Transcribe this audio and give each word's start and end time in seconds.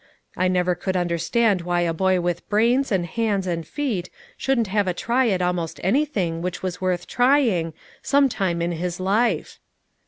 I 0.35 0.47
never 0.47 0.73
could 0.73 0.97
understand 0.97 1.61
why 1.61 1.81
a 1.81 1.93
boy 1.93 2.19
with 2.19 2.49
brains, 2.49 2.91
and 2.91 3.05
hands, 3.05 3.45
and 3.45 3.67
feet, 3.67 4.09
shouldn't 4.35 4.65
have 4.65 4.87
a 4.87 4.95
try 4.95 5.29
at 5.29 5.43
almost 5.43 5.79
anything 5.83 6.41
which 6.41 6.63
was 6.63 6.81
worth 6.81 7.05
trying, 7.05 7.75
some 8.01 8.27
time 8.27 8.63
in 8.63 8.71
his 8.71 8.99
life." 8.99 9.59